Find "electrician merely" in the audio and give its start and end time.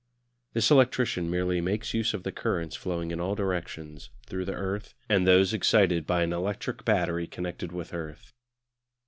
0.71-1.61